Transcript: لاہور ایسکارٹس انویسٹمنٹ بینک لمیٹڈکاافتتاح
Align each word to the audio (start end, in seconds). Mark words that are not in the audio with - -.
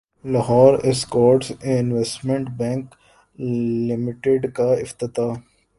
لاہور 0.25 0.73
ایسکارٹس 0.83 1.51
انویسٹمنٹ 1.63 2.49
بینک 2.57 2.95
لمیٹڈکاافتتاح 3.87 5.33